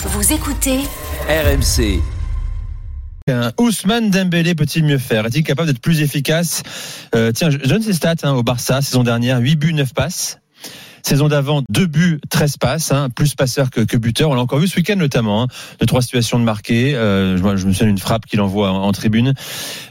[0.00, 0.78] Vous écoutez
[1.28, 2.00] RMC.
[3.28, 5.26] Un Ousmane Dembélé peut-il mieux faire?
[5.26, 6.62] Est-il capable d'être plus efficace?
[7.16, 9.92] Euh, Tiens, je je donne ses stats hein, au Barça, saison dernière, 8 buts, 9
[9.92, 10.38] passes.
[11.08, 14.28] Saison d'avant, 2 buts, 13 passes, hein, plus passeur que, que buteur.
[14.28, 15.46] On l'a encore vu ce week-end notamment, hein,
[15.80, 16.94] de trois situations de marqué.
[16.94, 19.32] Euh, je, je me souviens d'une frappe qu'il envoie en, en tribune.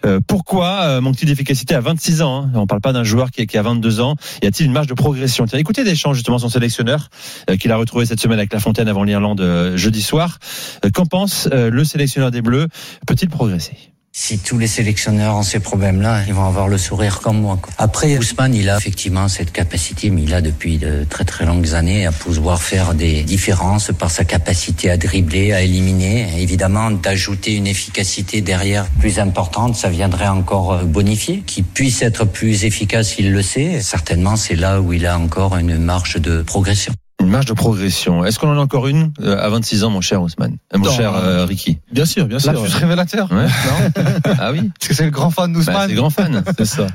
[0.05, 2.51] Euh, pourquoi euh, manque-t-il d'efficacité à 26 ans hein?
[2.53, 4.15] On ne parle pas d'un joueur qui, qui a 22 ans.
[4.43, 5.47] Y a-t-il une marge de progression?
[5.47, 7.09] Tiens, écoutez Deschamps, justement, son sélectionneur,
[7.49, 10.37] euh, qu'il a retrouvé cette semaine avec La Fontaine avant l'Irlande euh, jeudi soir.
[10.85, 12.67] Euh, Qu'en pense le sélectionneur des Bleus?
[13.07, 13.75] Peut-il progresser?
[14.19, 17.59] Si tous les sélectionneurs ont ces problèmes-là, ils vont avoir le sourire comme moi.
[17.61, 17.71] quoi.
[17.77, 21.75] Après, Ousmane, il a effectivement cette capacité, mais il a depuis de très très longues
[21.75, 26.41] années à pouvoir faire des différences par sa capacité à dribbler, à éliminer.
[26.41, 31.43] Évidemment, d'ajouter une efficacité derrière plus importante, ça viendrait encore euh, bonifier.
[31.45, 33.81] Qu'il puisse être plus efficace, il le sait.
[33.81, 36.91] Certainement, c'est là où il a encore une marge de progression.
[37.27, 38.23] Une marge de progression.
[38.23, 40.85] Est-ce qu'on en a encore une euh, à 26 ans, mon cher Ousmane Euh, Mon
[40.85, 40.91] Non.
[40.91, 41.77] cher euh, Ricky?
[41.91, 42.53] Bien sûr, bien sûr.
[42.53, 43.29] Lapsus révélateur.
[43.33, 43.47] Ouais.
[44.25, 45.89] Non Ah oui Parce que c'est le grand fan bah, d'Ousmane.
[45.89, 46.41] C'est grand fan.
[46.57, 46.87] C'est ça.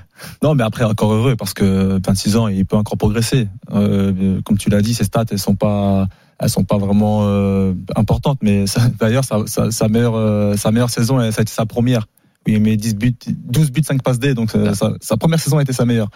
[0.43, 3.47] Non, mais après, encore heureux parce que 26 ans, il peut encore progresser.
[3.75, 6.07] Euh, comme tu l'as dit, ses stats, elles sont pas,
[6.39, 8.39] elles sont pas vraiment euh, importantes.
[8.41, 8.65] Mais
[8.99, 12.07] d'ailleurs, sa, sa, sa meilleure, euh, sa meilleure saison, ça a été sa première.
[12.47, 14.35] Oui, mais 10 buts, 12 buts, 5 passes D.
[14.35, 16.09] Donc, euh, sa, sa première saison a été sa meilleure.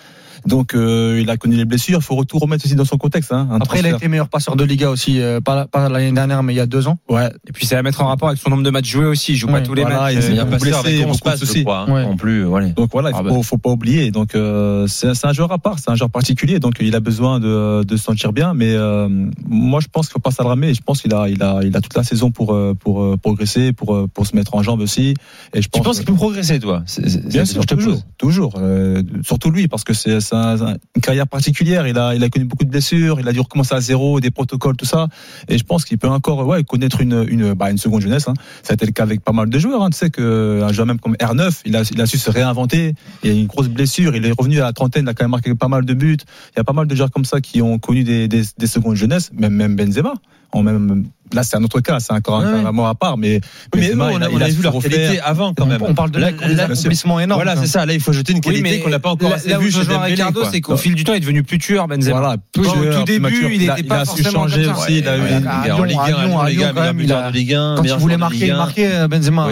[0.45, 1.99] Donc, euh, il a connu les blessures.
[2.01, 3.33] Il faut tout remettre aussi dans son contexte.
[3.33, 3.97] Hein, un Après, il a transfert.
[3.97, 6.67] été meilleur passeur de Liga aussi, euh, pas, pas l'année dernière, mais il y a
[6.67, 6.99] deux ans.
[7.09, 9.33] Ouais, Et puis c'est à mettre en rapport avec son nombre de matchs joués aussi.
[9.33, 10.15] Il joue pas tous les voilà, matchs.
[10.15, 11.63] il Euh, Il y a passeur blessé, avec 11 beaucoup de passes, je soucis.
[11.65, 11.85] crois.
[11.89, 12.03] hein, Ouais.
[12.05, 12.69] Non plus, voilà.
[12.71, 13.43] Donc voilà, il faut, Ah pas, bah.
[13.43, 14.11] faut pas oublier.
[14.11, 16.59] Donc euh, c'est c'est un joueur à part, c'est un joueur particulier.
[16.61, 18.53] Donc il a besoin de, de se sentir bien.
[18.55, 19.09] Mais euh,
[19.49, 20.75] moi, je pense qu'il faut pas s'alarmer.
[20.75, 23.17] Je pense qu'il a, il a, il a toute la saison pour euh, pour euh,
[23.17, 25.15] progresser, pour euh, pour se mettre en jambe aussi.
[25.55, 25.83] Et je Tu pense.
[26.17, 26.83] Progresser, toi
[27.27, 28.05] Bien sûr, toujours, pose.
[28.19, 28.55] toujours.
[28.59, 31.87] Euh, surtout lui, parce que c'est c'est un- une carrière particulière.
[31.87, 33.21] Il a, il a connu beaucoup de blessures.
[33.21, 35.09] Il a dû recommencer à zéro, des protocoles, tout ça.
[35.49, 38.29] Et je pense qu'il peut encore, ouais, connaître une, une, bah, une seconde jeunesse.
[38.29, 38.35] Hein.
[38.63, 39.83] Ça a été le cas avec pas mal de joueurs.
[39.83, 39.91] Hein.
[39.91, 42.95] Tu sais que un joueur même comme R9, il a, il a su se réinventer.
[43.23, 44.17] Il a eu une grosse blessure.
[44.17, 45.05] Il est revenu à la trentaine.
[45.05, 46.17] Il a quand même marqué pas mal de buts.
[46.55, 48.67] Il y a pas mal de joueurs comme ça qui ont connu des, des, des
[48.67, 49.31] secondes jeunesse.
[49.33, 50.15] Même, même Benzema.
[50.53, 52.01] En même, là, c'est un autre cas.
[52.01, 53.17] C'est encore un Ouais, à part.
[53.19, 53.41] Mais,
[53.75, 55.83] Mais Benzema, on il a, on il a vu leur qualité avant quand même.
[55.83, 57.43] On parle de l'accomplissement énorme.
[57.43, 57.87] Voilà, c'est ça.
[57.87, 59.71] Là, il faut jeter une qualité qu'on n'a pas encore là, assez là où vue
[59.73, 59.81] chez.
[59.81, 62.19] Ricardo, c'est qu'au fil du temps, il est devenu plus tueur, Benzema.
[62.19, 64.81] Voilà, Au tout début, il a- était pas a su forcément changer comme ça.
[64.83, 64.99] aussi.
[64.99, 66.73] Il a eu il à en Ligue à 1, Lyon, en à Ligue Lyon, 1,
[66.75, 67.75] quand meilleur il a- de Ligue 1.
[67.77, 68.57] Quand il voulait marquer, il 1.
[68.57, 69.49] marquait Benzema.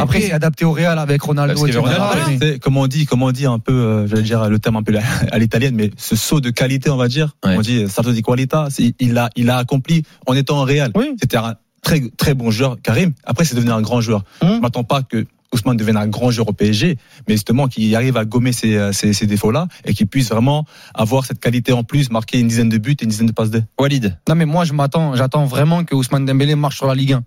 [0.00, 2.02] Après, il s'est adapté au Real avec Ronaldo, Parce qu'il y avait etc.
[2.08, 4.58] Ronaldo, Mais- C'est, comme on dit, comme on dit un peu, euh, j'allais dire le
[4.58, 4.94] terme un peu
[5.30, 8.68] à l'italienne, mais ce saut de qualité, on va dire, on dit salto di qualità,
[8.70, 10.90] c'est- il a, il a accompli en étant en Real.
[11.10, 11.16] Oui.
[11.20, 13.12] C'était un très, très bon joueur, Karim.
[13.24, 14.24] Après, c'est devenu un grand joueur.
[14.40, 14.56] Hum.
[14.56, 18.16] Je m'attends pas que Ousmane devienne un grand joueur au PSG, mais justement qu'il arrive
[18.16, 21.84] à gommer ces, euh, ces, ces défauts-là et qu'il puisse vraiment avoir cette qualité en
[21.84, 23.62] plus, marquer une dizaine de buts et une dizaine de passes D.
[23.78, 24.18] Walid.
[24.28, 27.22] Non, mais moi, je m'attends, j'attends vraiment que Ousmane Dembélé marche sur la Ligue 1.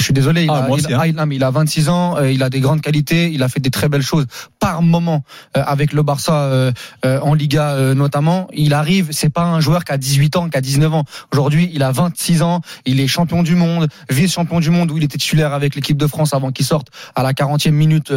[0.00, 1.06] Je suis désolé, il, Ah, a, moi il, aussi, a- hein.
[1.06, 3.48] il- non, mais il a 26 ans, euh, il a des grandes qualités, il a
[3.50, 4.26] fait des très belles choses
[4.58, 5.22] par moment
[5.56, 6.72] euh, avec le Barça euh,
[7.04, 8.48] euh, en Liga euh, notamment.
[8.54, 11.04] Il arrive, c'est pas un joueur qui a 18 ans, qui a 19 ans.
[11.32, 15.04] Aujourd'hui, il a 26 ans, il est champion du monde, vice-champion du monde où il
[15.04, 18.10] était titulaire avec l'équipe de France avant qu'il sorte à la 40e minute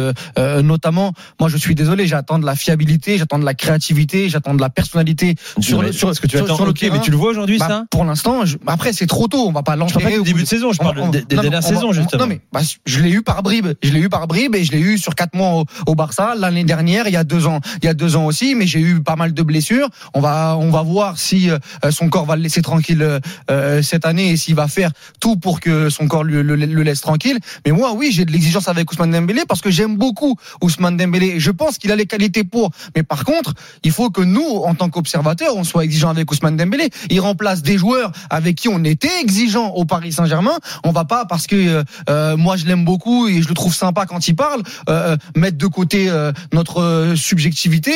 [0.62, 1.12] notamment.
[1.40, 4.70] Moi, je suis désolé, j'attends de la fiabilité, j'attends de la créativité, j'attends de la
[4.70, 6.96] personnalité sur le sur, ce que tu sur- attends, sur le ok, terrain.
[6.96, 7.84] mais tu le vois aujourd'hui, Bah, ça?
[7.90, 10.18] Pour l'instant, je- après c'est trop tôt, on va pas l'enterrer.
[10.18, 12.26] au début de saison, je parle on- des, des non, dernières non, justement.
[12.26, 14.80] Mais bah, je l'ai eu par bribes, je l'ai eu par bribes et je l'ai
[14.80, 17.86] eu sur quatre mois au, au Barça l'année dernière, il y a deux ans, il
[17.86, 19.88] y a deux ans aussi, mais j'ai eu pas mal de blessures.
[20.14, 21.58] On va on va voir si euh,
[21.90, 23.20] son corps va le laisser tranquille euh,
[23.50, 24.90] euh, cette année et s'il va faire
[25.20, 27.38] tout pour que son corps le, le- le laisse tranquille.
[27.66, 31.26] Mais moi oui, j'ai de l'exigence avec Ousmane Dembélé parce que j'aime beaucoup Ousmane Dembélé
[31.36, 32.70] et je pense qu'il a les qualités pour.
[32.96, 36.56] Mais par contre, il faut que nous en tant qu'observateurs, on soit exigeants avec Ousmane
[36.56, 36.88] Dembélé.
[37.10, 40.58] Il remplace des joueurs avec qui on était exigeant au Paris Saint-Germain.
[40.84, 43.74] On va pas parce que euh, euh, moi je l'aime beaucoup et je le trouve
[43.74, 47.92] sympa quand il parle, euh, mettre de côté euh, notre subjectivité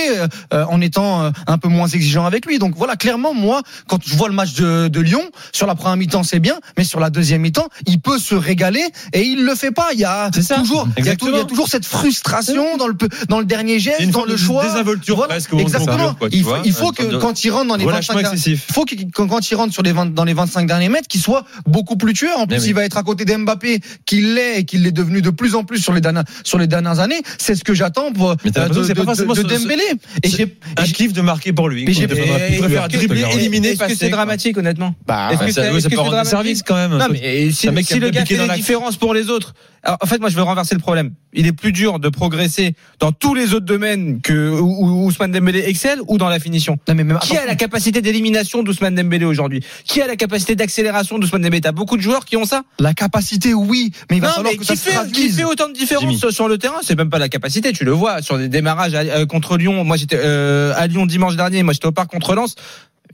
[0.53, 2.59] en étant un peu moins exigeant avec lui.
[2.59, 5.97] Donc voilà, clairement moi, quand je vois le match de, de Lyon, sur la première
[5.97, 9.55] mi-temps c'est bien, mais sur la deuxième mi-temps, il peut se régaler et il le
[9.55, 9.89] fait pas.
[9.93, 11.31] Il y a toujours, il y a, tou- exactement.
[11.37, 12.95] il y a toujours cette frustration dans le
[13.29, 14.65] dans le dernier geste, une dans le choix.
[14.65, 15.99] désinvolture Voilà, presque au exactement.
[15.99, 16.61] secours, quoi, tu il faut, vois.
[16.65, 18.65] il faut Une sorte que de quand il rentre dans les relâchement 25 excessif.
[18.69, 21.21] il faut qu'il quand, il rentre sur les 20 dans les 25 derniers mètres, qu'il
[21.21, 22.39] soit beaucoup plus tueur.
[22.39, 22.65] En plus, oui.
[22.69, 25.65] il va être à côté d'Mbappé, qu'il l'est et qu'il l'est devenu de plus en
[25.65, 27.21] plus sur les dernières sur les dernières années.
[27.39, 29.83] C'est ce que j'attends pour Mais euh, de, pas de- de ce- Dembélé.
[30.23, 31.85] Et j'ai Un kiff de marquer pour lui.
[31.93, 34.95] J'ai- préfère- dribbler, éliminer, Est-ce que c'est dramatique, honnêtement?
[35.07, 36.97] Bah, Est-ce que c'est service quand même.
[36.97, 37.69] Non, mais si,
[37.99, 39.55] le gars fait la- différences pour les autres,
[39.87, 41.13] en fait, moi, je veux renverser le problème.
[41.33, 45.63] Il est plus dur de progresser dans tous les autres domaines que où, Ousmane Dembélé
[45.67, 46.79] excelle ou dans la finition.
[46.89, 49.63] Non, mais même- Qui a la capacité d'élimination d'Ousmane Dembélé aujourd'hui?
[49.85, 51.61] Qui a la capacité d'accélération d'Ousmane Dembélé?
[51.61, 52.63] T'as beaucoup de joueurs qui ont ça?
[52.79, 55.29] La capacité, oui, mais il va Non, falloir mais que qui ça se fait, qui
[55.31, 56.33] fait autant de différence Jimmy.
[56.33, 56.79] sur le terrain?
[56.83, 59.85] C'est même pas la capacité, tu le vois sur des démarrages à- euh, contre Lyon.
[59.85, 61.63] Moi, j'étais euh, à Lyon dimanche dernier.
[61.63, 62.55] Moi, j'étais au parc contre Lens.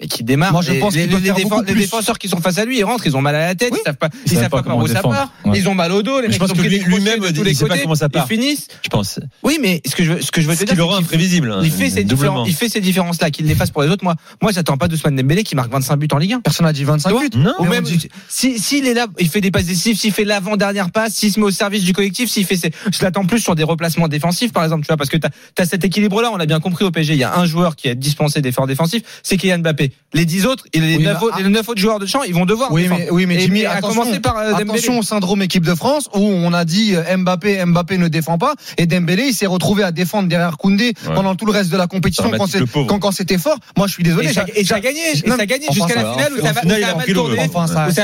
[0.01, 0.53] Et qui démarre.
[0.53, 1.33] Moi, je les, pense les, les les
[1.65, 1.75] plus.
[1.75, 3.83] défenseurs qui sont face à lui, ils rentrent, ils ont mal à la tête, ils
[3.85, 5.33] savent pas, ils savent savent pas pas où ça part.
[5.45, 5.59] Ouais.
[5.59, 6.21] Ils ont mal au dos.
[6.21, 8.27] Les mecs je pense que lui- lui-même, de il les sait pas comment ça part.
[8.29, 8.67] Ils finissent.
[8.83, 9.21] Je pense.
[9.43, 11.53] Oui, mais ce que je veux, ce que je veux te dire, c'est imprévisible.
[11.53, 14.03] hein, il fait ces différences, il fait ces différences-là, qu'il les fasse pour les autres.
[14.05, 16.41] Moi, moi, j'attends pas d'Ousmane Dembélé qui marque 25 buts en Ligue 1.
[16.41, 17.39] Personne n'a dit 25 Tu vois buts.
[17.39, 17.85] Non, Ou même,
[18.29, 21.39] si, s'il est là, il fait des passes décisives, s'il fait l'avant-dernière passe, s'il se
[21.39, 24.53] met au service du collectif, s'il fait ses, je l'attends plus sur des replacements défensifs,
[24.53, 26.91] par exemple, tu vois, parce que t'as, as cet équilibre-là, on l'a bien compris au
[26.91, 27.13] PSG.
[27.15, 29.84] Il y a un joueur qui est dispensé d'efforts défensifs, c'est Kylian Mbappé.
[30.13, 32.23] Les 10 autres, et les, Oui, 9, mais- autres, les 9 autres joueurs de champ,
[32.23, 33.01] ils vont devoir Oui, défendre.
[33.05, 35.65] mais, oui, mais Et Jimmy, puis, à attention, commencer par euh, attention au syndrome équipe
[35.67, 39.35] de France où on a dit euh, Mbappé, Mbappé ne défend pas et Dembélé il
[39.35, 42.61] s'est retrouvé à défendre derrière Koundé pendant tout le reste de la compétition quand, c'est-
[42.87, 43.59] quand, quand c'était fort.
[43.77, 44.29] Moi, je suis désolé.
[44.29, 46.51] Et ça, et a gagné, et ça a gagné enfin, jusqu'à la finale où ça
[46.51, 46.53] a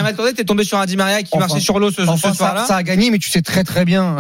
[0.03, 2.65] va tourner, t'es tombé sur un Di Maria qui marchait sur l'eau ce, soir-là.
[2.67, 4.17] ça a gagné, mais tu sais très très bien,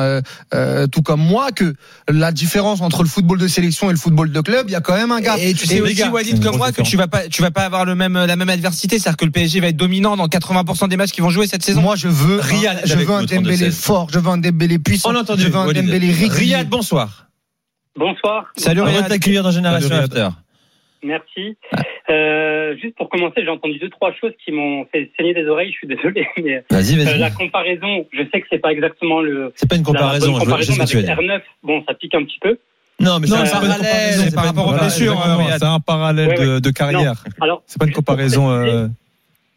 [0.54, 1.74] euh, tout comme moi, que
[2.08, 4.80] la différence entre le football de sélection et le football de club, il y a
[4.80, 5.38] quand même un gap.
[5.40, 7.84] Et tu sais aussi, Walid, comme moi, que tu vas pas, tu vas pas avoir
[7.84, 8.98] le même, la même adversité.
[8.98, 11.62] C'est-à-dire que le PSG va être dominant dans 80% des matchs qui vont jouer cette
[11.62, 11.80] saison.
[11.80, 13.82] Moi, je veux, Riyad un, je veux un nous, Dembélé 32-16.
[13.82, 15.42] fort, je veux un Dembélé puissant, On entendu.
[15.42, 15.84] je veux un Walid.
[15.86, 16.12] Dembélé.
[16.12, 17.26] Riyad, bonsoir.
[17.96, 18.46] Bonsoir.
[18.56, 19.08] Salut, On va Riyad.
[19.08, 20.18] t'accueillir dans Génération Salut, Riyad.
[20.26, 20.36] After.
[21.02, 21.56] Merci.
[22.10, 25.70] Euh, juste pour commencer, j'ai entendu deux trois choses qui m'ont fait saigner des oreilles.
[25.72, 27.18] Je suis désolé, mais Vas-y, euh, vas-y.
[27.18, 30.26] la comparaison, je sais que c'est pas exactement le C'est pas une la bonne comparaison,
[30.26, 31.18] je vois- je comparaison sais ce que tu veux mais dire.
[31.18, 31.42] avec R9.
[31.62, 32.58] Bon, ça pique un petit peu.
[33.00, 34.68] Non, mais c'est un pas une parallèle, comparaison, c'est par rapport
[35.62, 37.14] un parallèle de, carrière.
[37.66, 38.50] C'est pas une comparaison.
[38.50, 38.88] euh,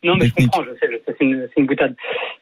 [0.03, 1.95] Non, mais je comprends, je sais, je sais, c'est une, boutade.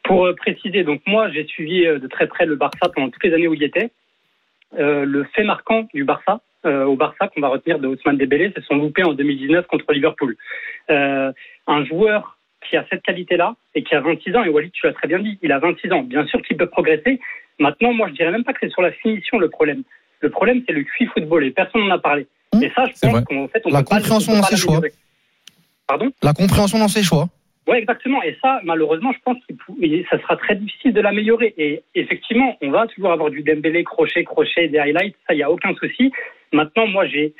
[0.03, 3.23] Pour euh, préciser, donc moi, j'ai suivi euh, de très près le Barça pendant toutes
[3.23, 3.91] les années où il était.
[4.79, 8.51] Euh, le fait marquant du Barça, euh, au Barça, qu'on va retenir de Ousmane Dembélé,
[8.55, 10.37] c'est son loupé en 2019 contre Liverpool.
[10.89, 11.31] Euh,
[11.67, 12.37] un joueur
[12.69, 15.19] qui a cette qualité-là et qui a 26 ans, et Walid, tu l'as très bien
[15.19, 16.03] dit, il a 26 ans.
[16.03, 17.19] Bien sûr qu'il peut progresser.
[17.59, 19.83] Maintenant, moi, je dirais même pas que c'est sur la finition le problème.
[20.21, 22.27] Le problème, c'est le QI football et personne n'en a parlé.
[22.53, 24.55] Mmh, Et ça, je pense qu'en fait, on La pas- compréhension on peut dans pas
[24.55, 24.81] ses choix.
[25.87, 26.11] Pardon?
[26.21, 27.27] La compréhension dans ses choix.
[27.67, 28.21] Ouais, exactement.
[28.23, 29.53] Et ça, malheureusement, je pense que
[30.09, 31.53] ça sera très difficile de l'améliorer.
[31.57, 35.15] Et effectivement, on va toujours avoir du Dembélé, crochet, crochet, des highlights.
[35.27, 36.11] Ça, il n'y a aucun souci.
[36.53, 37.33] Maintenant, moi, j'ai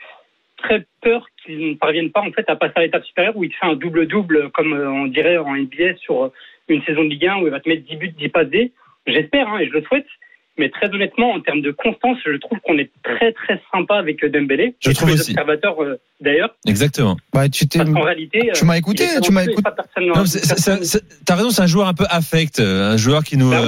[0.58, 3.52] très peur qu'il ne parvienne pas en fait à passer à l'étape supérieure où il
[3.52, 6.32] fait un double-double, comme euh, on dirait en NBA sur
[6.68, 8.72] une saison de Ligue 1 où il va te mettre 10 buts, 10 passes D.
[9.08, 10.06] J'espère, hein, et je le souhaite.
[10.62, 14.24] Mais très honnêtement, en termes de constance, je trouve qu'on est très très sympa avec
[14.24, 14.76] euh, Dembélé.
[14.80, 15.32] Je trouve les aussi.
[15.32, 16.56] observateurs euh, d'ailleurs.
[16.68, 17.18] Exactement.
[17.34, 19.62] Bah, tu t'es, Parce qu'en réalité, tu m'as écouté, tu m'as écouté.
[19.62, 22.06] pas personne- Non, mais c'est- c'est- c'est- c'est- T'as raison, c'est un joueur un peu
[22.10, 23.62] affect, euh, un joueur qui nous Bah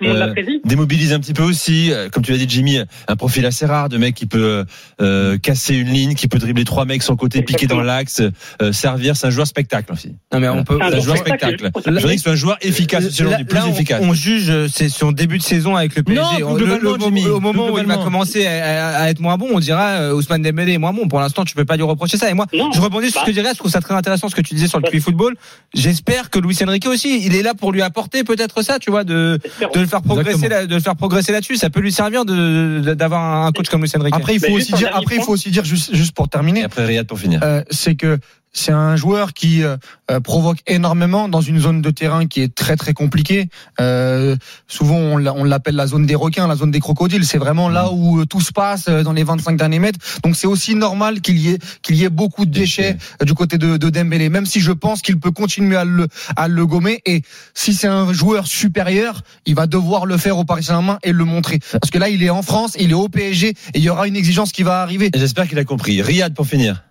[0.00, 1.92] oui, euh, euh, démobilise un petit peu aussi.
[1.92, 4.64] Euh, Comme tu l'as dit, Jimmy, un profil assez rare de mec qui peut
[5.00, 8.22] euh, casser une ligne, qui peut dribbler trois mecs sur le côté, piquer dans l'axe,
[8.62, 9.16] euh, servir.
[9.16, 10.14] C'est un joueur spectacle aussi.
[10.32, 11.70] Non, mais on peut, C'est un joueur spectacle.
[11.86, 13.64] je dirais que c'est un joueur efficace, des plus là,
[14.00, 16.20] on- juge, euh, c'est son début de saison avec le PSG.
[16.42, 19.88] Non, globalement, Jimmy, au moment où il va commencer à, être moins bon, on dira
[20.00, 21.08] euh, Ousmane Dembélé est moins bon.
[21.08, 22.30] Pour l'instant, tu peux pas lui reprocher ça.
[22.30, 22.72] Et moi, Non.
[22.72, 23.34] je rebondis sur ce que Bah.
[23.42, 23.50] dirais.
[23.52, 24.88] Je trouve ça très intéressant ce que tu disais sur le.
[24.88, 25.34] QI football.
[25.74, 29.04] J'espère que Luis Enrique aussi, il est là pour lui apporter peut-être ça, tu vois,
[29.04, 29.38] de
[29.74, 31.56] de le faire progresser, là, de le faire progresser là-dessus.
[31.56, 34.14] Ça peut lui servir d'avoir un coach comme Luis Enrique.
[34.14, 36.62] Après, il faut aussi dire, après, il faut aussi dire, juste, juste pour Et terminer,
[36.64, 37.40] après Riyad pour finir.
[37.42, 38.18] euh, c'est que
[38.52, 39.76] c'est un joueur qui euh,
[40.10, 43.48] euh, provoque énormément dans une zone de terrain qui est très très compliquée.
[43.80, 44.36] Euh,
[44.66, 47.24] souvent, on l'a- on l'appelle la zone des requins, la zone des crocodiles.
[47.24, 49.98] C'est vraiment là où euh, tout se passe euh, dans les 25 derniers mètres.
[50.24, 53.56] Donc, c'est aussi normal qu'il y ait qu'il y ait beaucoup de déchets du côté
[53.56, 54.28] de, de Dembélé.
[54.28, 57.00] Même si je pense qu'il peut continuer à le à le gommer.
[57.06, 57.22] Et
[57.54, 61.24] si c'est un joueur supérieur, il va devoir le faire au Paris Saint-Germain et le
[61.24, 61.60] montrer.
[61.72, 64.08] Parce que là, il est en France, il est au PSG et il y aura
[64.08, 65.10] une exigence qui va arriver.
[65.14, 66.02] J'espère qu'il a compris.
[66.02, 66.82] Riyad pour finir.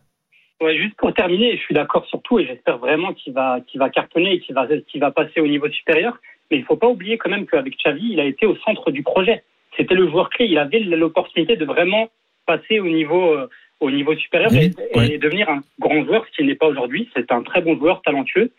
[0.62, 3.80] Ouais, juste pour terminer, je suis d'accord sur tout et j'espère vraiment qu'il va, qu'il
[3.80, 6.18] va cartonner et qu'il va, qu'il va passer au niveau supérieur.
[6.52, 9.04] Mais il faut pas oublier quand même qu'avec Xavi, il a été au centre du
[9.04, 9.44] projet.
[9.78, 10.48] C'était le joueur clé.
[10.48, 12.10] Il avait l'opportunité de vraiment
[12.46, 13.48] passer au niveau, euh,
[13.80, 17.10] au niveau supérieur Oui, et, et devenir un grand joueur, ce qui n'est pas aujourd'hui.
[17.16, 18.52] C'est un très bon joueur, talentueux,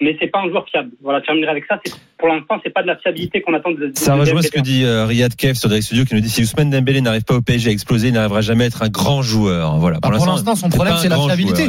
[0.00, 0.90] mais c'est pas un joueur fiable.
[1.02, 1.80] Voilà, je terminerai avec ça.
[2.18, 4.50] Pour l'instant, c'est pas de la fiabilité qu'on attend de, Ça rejoint ce Dembélé.
[4.50, 7.22] que dit euh, Riyad Kev sur Direct Studio qui nous dit si Ousmane Dembélé n'arrive
[7.22, 9.78] pas au PSG à exploser, il n'arrivera jamais à être un grand joueur.
[9.78, 9.98] Voilà.
[10.00, 11.68] Bah, pour l'instant, son problème, c'est la fiabilité.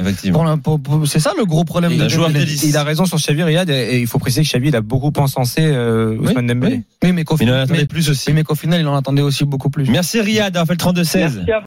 [1.05, 2.45] C'est ça le gros problème Il de Dembélé.
[2.63, 5.11] Il a raison sur Xavi Riyad et, il faut préciser que Xavi il a beaucoup
[5.17, 6.75] encensé euh, Ousmane Dembélé.
[6.77, 6.83] oui.
[7.03, 8.33] Oui, mais qu'au Mais il en final, attendait mais- plus aussi.
[8.33, 9.89] mais qu'au final, il en attendait aussi beaucoup plus.
[9.89, 11.17] Merci Riyad d'avoir fait le 32-16.
[11.37, 11.57] Merci à